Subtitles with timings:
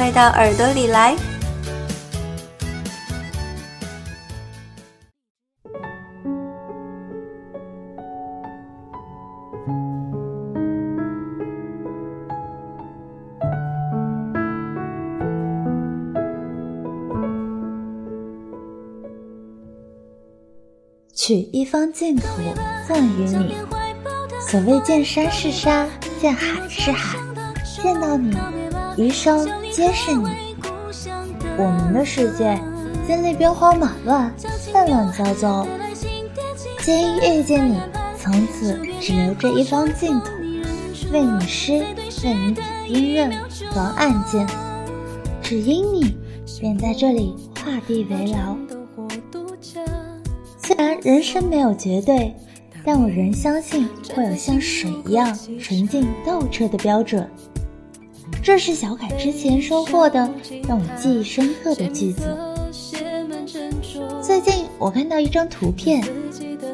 [0.00, 1.14] 快到耳朵里来！
[21.12, 22.24] 取一方净土
[22.88, 23.54] 赠予你。
[24.48, 25.86] 所谓见山是山，
[26.18, 27.18] 见海是海，
[27.82, 28.34] 见到你，
[29.00, 30.28] 余生皆是你。
[31.56, 32.60] 我们的世界
[33.06, 34.30] 经历兵荒马乱，
[34.74, 35.66] 乱乱糟糟。
[36.82, 37.80] 皆因遇见你，
[38.18, 40.26] 从此只留这一方净土，
[41.10, 41.82] 为你诗，
[42.24, 43.32] 为你笔兵刃，
[43.72, 44.46] 防暗箭。
[45.42, 46.18] 只因你，
[46.60, 48.54] 便在这里画地为牢。
[50.58, 52.36] 虽然人生没有绝对，
[52.84, 57.26] 但我仍相信会有像水一样纯净透彻的标准。
[58.42, 60.18] 这是小凯之前说过的
[60.66, 62.22] 让我记忆深刻的句子。
[64.22, 66.02] 最近我看到一张图片，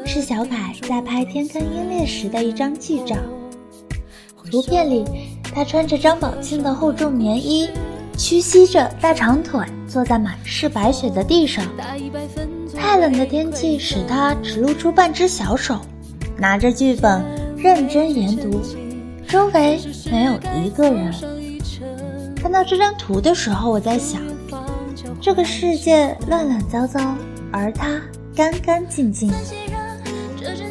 [0.05, 3.17] 是小凯在拍《天坑鹰猎》时的一张剧照。
[4.49, 5.03] 图片里，
[5.53, 7.69] 他穿着张宝庆的厚重棉衣，
[8.17, 9.59] 屈膝着大长腿，
[9.89, 11.65] 坐在满是白雪的地上。
[12.73, 15.77] 太冷的天气使他只露出半只小手，
[16.37, 17.21] 拿着剧本
[17.57, 18.61] 认真研读，
[19.27, 19.77] 周围
[20.09, 21.13] 没有一个人。
[22.47, 24.21] 看到这张图的时候，我在想，
[25.19, 27.13] 这个世界乱乱糟糟，
[27.51, 28.01] 而他
[28.33, 29.29] 干干净净。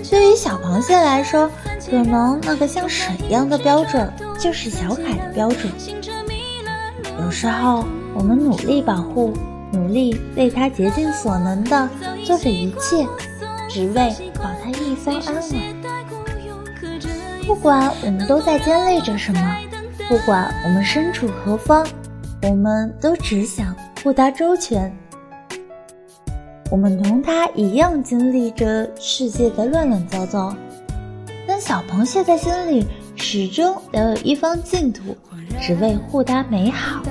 [0.09, 1.51] 对于小螃蟹来说，
[1.91, 5.71] 可能那个像水一样的标准就是小凯的标准。
[7.21, 9.35] 有时候我们努力保护。
[9.73, 11.91] 努力为他竭尽所能的
[12.25, 13.05] 做着一切，
[13.69, 15.77] 只为保他一方安稳。
[17.47, 19.57] 不管我们都在经历着什么，
[20.09, 21.85] 不管我们身处何方，
[22.43, 23.75] 我们都只想
[24.05, 24.95] 护他周全。
[26.71, 30.55] 我们同他一样经历着世界的乱乱糟糟，
[31.47, 32.87] 但小螃蟹在心里
[33.17, 35.17] 始终留有一方净土，
[35.61, 37.03] 只为护他美好。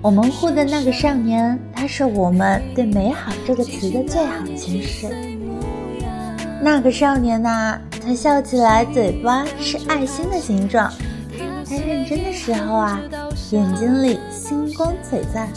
[0.00, 5.08] 我们护的那个少年，他是我们对“美好”这个词的最好诠释。
[6.62, 10.92] 那个少年呐，他笑起来嘴巴是爱心的形状，
[11.68, 13.00] 他认真的时候啊，
[13.50, 15.48] 眼睛里星光璀璨。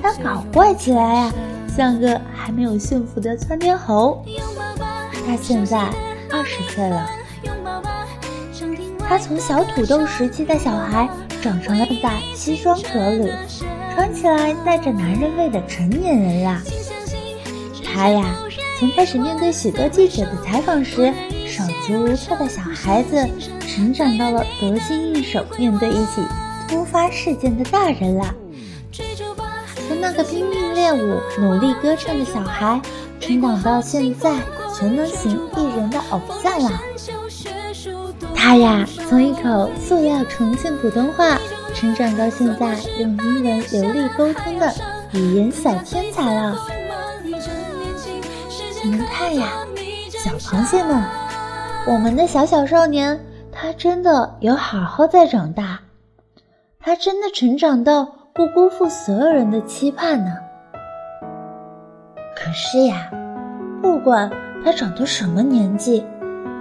[0.00, 1.32] 他搞怪起来呀，
[1.76, 4.24] 像个还没有驯服的窜天猴。
[5.26, 5.78] 他现在
[6.30, 7.10] 二十岁了，
[9.00, 11.08] 他从小土豆时期的小孩。
[11.42, 13.28] 长成了在西装革履，
[13.92, 16.62] 穿起来带着男人味的成年人啦。
[17.82, 18.36] 他呀，
[18.78, 21.12] 从开始面对许多记者的采访时
[21.86, 23.28] 手足无措的小孩子，
[23.66, 26.22] 成长到了得心应手面对一起
[26.68, 28.32] 突发事件的大人啦。
[29.88, 32.80] 从那个拼命练舞、努力歌唱的小孩，
[33.18, 34.36] 成长到现在
[34.78, 36.80] 全能型艺人的偶像啦。
[38.34, 41.38] 他呀，从一口塑料重庆普通话
[41.74, 44.72] 成长到现在用英文流利沟通的
[45.12, 46.56] 语言小天才了。
[48.84, 49.48] 你们看呀，
[50.10, 51.02] 小螃蟹们，
[51.84, 53.18] 我们的小小少年，
[53.50, 55.80] 他真的有好好在长大，
[56.78, 60.32] 他真的成长到不辜负所有人的期盼呢。
[62.36, 63.10] 可是呀，
[63.82, 64.30] 不管
[64.64, 66.04] 他长到什么年纪。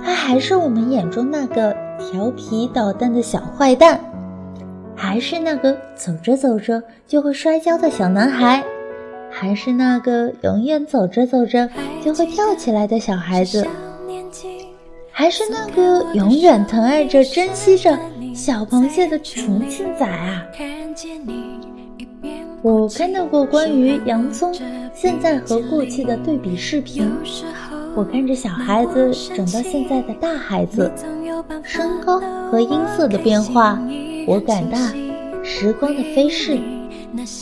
[0.04, 4.00] 他还是我们眼中那个调皮捣蛋的小坏蛋，
[4.96, 8.64] 还是那个走着走着就会摔跤的小男孩，
[9.30, 11.70] 还是那个永远走着走着
[12.04, 13.68] 就会跳起来的小孩子，
[15.12, 17.98] 还是那个永远疼爱着、珍惜着
[18.34, 20.44] 小螃蟹的重庆仔啊！
[22.62, 24.54] 我看到过关于洋葱
[24.94, 27.12] 现在和过去的对比视频。
[27.94, 30.90] 我看着小孩子长到现在的大孩子，
[31.62, 32.20] 身高
[32.50, 33.78] 和音色的变化，
[34.26, 34.94] 我感叹
[35.44, 36.58] 时光的飞逝，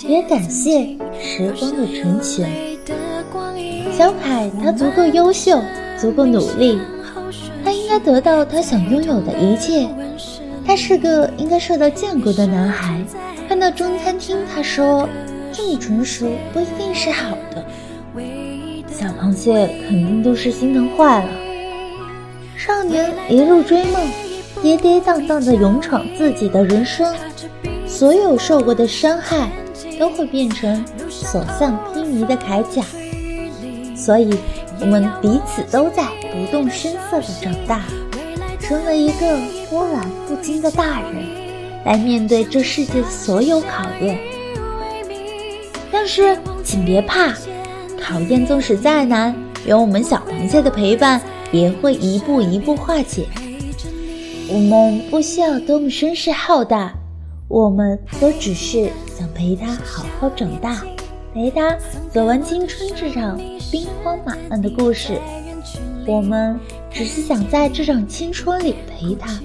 [0.07, 2.49] 也感谢时光的成全。
[3.91, 5.59] 小凯他足够优秀，
[5.99, 6.79] 足够努力，
[7.99, 9.87] 得到他想拥有的一切。
[10.65, 12.99] 他是个应该受到建国的男孩。
[13.47, 15.09] 看到中餐厅，他说
[15.51, 17.65] ：“这么纯熟不一定是好的。”
[18.91, 21.29] 小螃蟹肯定都是心疼坏了。
[22.55, 24.07] 少年一路追梦，
[24.61, 27.15] 跌跌宕宕的勇闯自己的人生，
[27.87, 29.49] 所有受过的伤害
[29.97, 32.83] 都会变成所向披靡的铠甲。
[33.95, 34.37] 所以，
[34.81, 37.83] 我们彼此都在不动声色的长大，
[38.59, 39.39] 成为一个
[39.69, 41.25] 波澜不惊的大人，
[41.85, 44.19] 来面对这世界的所有考验。
[45.91, 47.33] 但是，请别怕。
[48.01, 49.35] 考验纵使再难，
[49.65, 51.21] 有我们小螃蟹的陪伴，
[51.51, 53.27] 也会一步一步化解。
[54.51, 56.93] 我们不需要多么声势浩大，
[57.47, 60.81] 我们都只是想陪他好好长大，
[61.33, 61.75] 陪他
[62.11, 63.37] 走完青春这场
[63.71, 65.19] 兵荒马乱的故事。
[66.09, 66.59] 我们
[66.89, 69.39] 只是想在这场青春里陪他。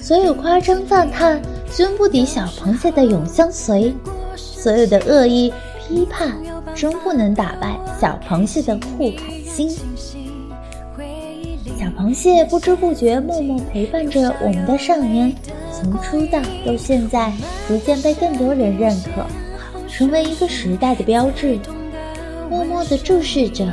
[0.00, 3.92] 所有夸张赞叹，均不敌小螃蟹的永相随；
[4.34, 5.52] 所有的恶意
[5.86, 6.32] 批判。
[6.74, 9.68] 终不能打败小螃蟹的酷凯心。
[9.68, 9.82] 小
[11.98, 15.34] 螃蟹不知不觉默默陪伴着我们的少年，
[15.72, 17.32] 从出道到现在，
[17.66, 19.26] 逐渐被更多人认可，
[19.88, 21.58] 成为一个时代的标志。
[22.48, 23.66] 默默地注视着，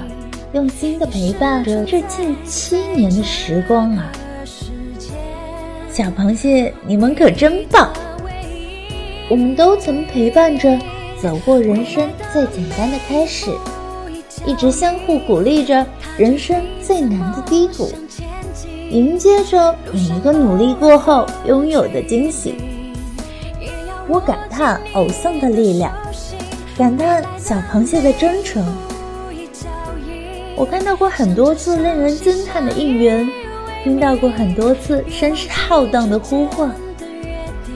[0.56, 4.10] 用心的陪伴着这近七年的时光啊！
[5.92, 7.92] 小螃蟹，你们可真棒！
[9.30, 10.80] 我们都曾陪伴着。
[11.22, 13.50] 走过人生最简单的开始，
[14.46, 15.86] 一直相互鼓励着
[16.18, 17.92] 人生最难的低谷，
[18.90, 22.56] 迎接着每一个努力过后拥有的惊喜。
[24.08, 25.92] 我感叹偶像的力量，
[26.78, 28.64] 感叹小螃蟹的真诚。
[30.58, 33.28] 我看到过很多次令人惊叹的应援，
[33.84, 36.74] 听到过很多次声势浩荡的呼唤。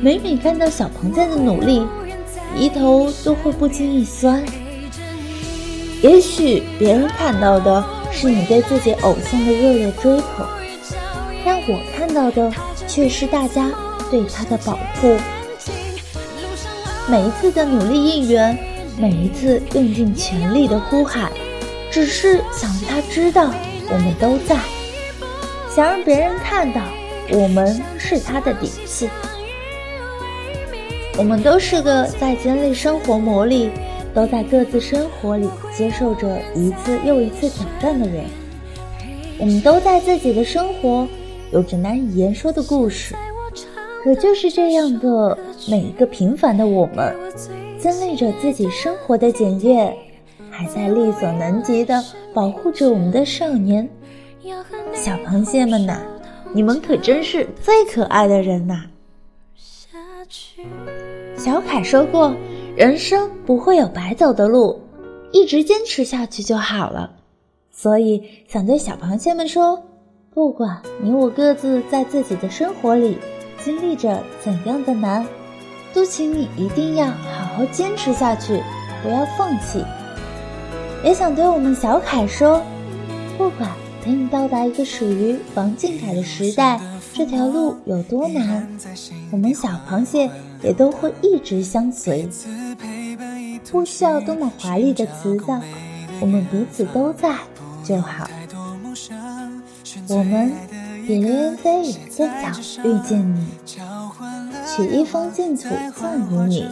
[0.01, 1.85] 每每看到小螃蟹的努力。
[2.55, 4.43] 鼻头都会不经意酸。
[6.01, 10.47] 也许别人看到的是你对自己偶像的热烈追捧，
[11.45, 12.51] 但我看到的
[12.87, 13.69] 却是大家
[14.09, 15.15] 对他的保护。
[17.07, 18.57] 每一次的努力应援，
[18.97, 21.31] 每一次用尽全力的呼喊，
[21.91, 23.51] 只是想让他知道
[23.91, 24.55] 我们都在，
[25.73, 26.81] 想让别人看到
[27.31, 29.09] 我们是他的底气。
[31.17, 33.69] 我们都是个在经历生活磨砺，
[34.13, 38.23] 都在各自生活里接受着一次又一次挑战的人。
[39.37, 41.07] 我们都在自己的生活
[41.51, 43.15] 有着难以言说的故事。
[44.03, 45.37] 可就是这样的
[45.67, 47.13] 每一个平凡的我们，
[47.77, 49.93] 经历着自己生活的检验，
[50.59, 52.03] 还在力所能及的
[52.33, 53.89] 保护着我们的少年。
[54.93, 56.01] 小螃蟹们呐，
[56.53, 58.83] 你们可真是最可爱的人呐！
[61.37, 62.35] 小凯说过
[62.75, 64.81] ：“人生不会有白走的路，
[65.31, 67.09] 一直坚持下去就好了。”
[67.71, 69.81] 所以想对小螃蟹们说
[70.33, 73.17] ：“不管你我各自在自己的生活里
[73.63, 75.25] 经历着怎样的难，
[75.93, 78.61] 都请你一定要好好坚持下去，
[79.01, 79.81] 不要放弃。”
[81.03, 82.61] 也想对我们小凯说
[83.37, 83.69] ：“不管
[84.03, 86.79] 陪你到达一个属于王俊凯的时代，
[87.13, 88.67] 这条路有多难，
[89.31, 90.29] 我们小螃蟹。”
[90.61, 92.27] 也都会一直相随，
[93.71, 95.57] 不需要多么华丽的词藻，
[96.19, 97.33] 我们彼此都在
[97.81, 98.29] 就好。
[100.09, 100.51] 我们
[101.07, 103.47] 比刘言飞也更早遇见你，
[104.67, 106.67] 取一方净土赠予你，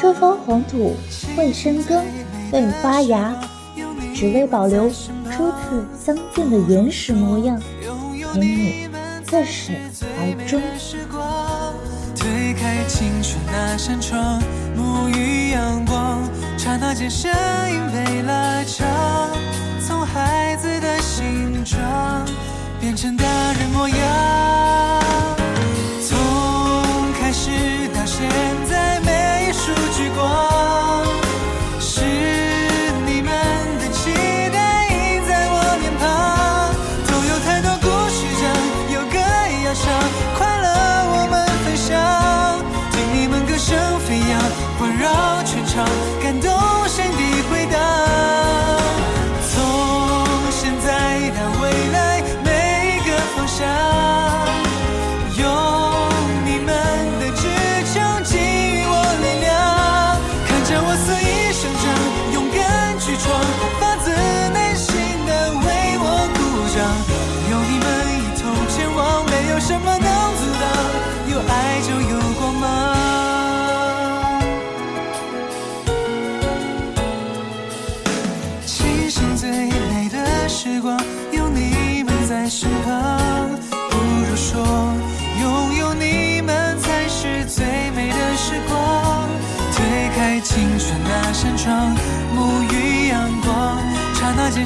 [0.00, 0.92] 这方黄土
[1.36, 2.04] 会生根，
[2.60, 3.34] 会发芽，
[4.14, 7.60] 只为保留初次相见的原始模样，
[8.32, 8.88] 陪你
[9.28, 9.72] 似始
[10.18, 10.62] 而终。
[12.14, 14.40] 推开青春那扇窗，
[14.76, 16.22] 沐浴阳光，
[16.56, 17.28] 刹那间声
[17.68, 18.86] 音被拉长，
[19.84, 22.24] 从孩子的形状
[22.80, 23.96] 变成大人模样。
[26.00, 26.16] 从
[27.20, 27.50] 开始
[27.92, 28.53] 到现在，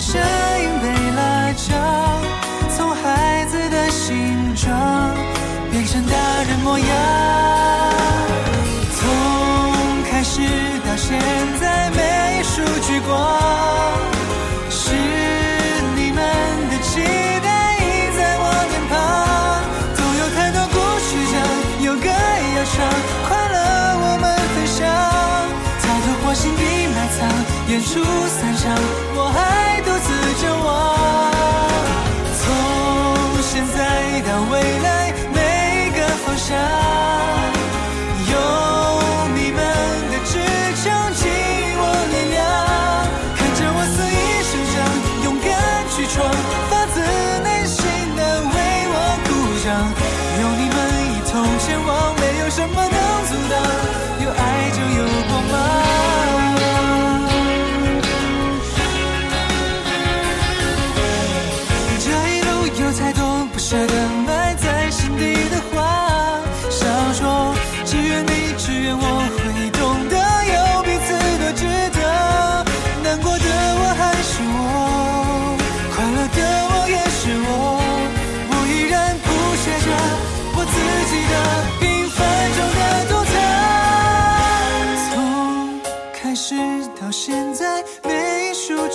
[0.00, 2.22] 声音被拉长
[2.70, 5.14] 从孩子的形状
[5.72, 6.86] 变成大人模样。
[8.94, 10.40] 从开始
[10.86, 11.18] 到现
[11.60, 13.57] 在每一束聚光
[27.80, 28.72] 出三生
[29.14, 29.97] 我还独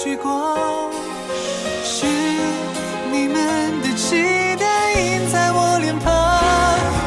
[0.03, 0.91] 聚光，
[1.81, 2.05] 是
[3.09, 6.11] 你们的期待映在我脸庞。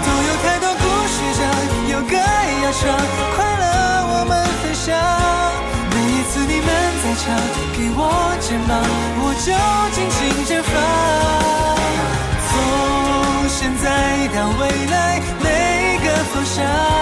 [0.02, 1.44] 总有太多故事讲，
[1.92, 2.88] 有个要唱，
[3.36, 3.66] 快乐
[4.08, 4.96] 我们分享。
[5.92, 6.68] 每一次你们
[7.04, 7.36] 在唱，
[7.76, 8.00] 给我
[8.40, 8.80] 肩膀，
[9.20, 9.52] 我就
[9.92, 10.74] 尽情绽放。
[12.48, 13.84] 从现在
[14.34, 15.44] 到未来，每
[15.92, 16.95] 一个方向。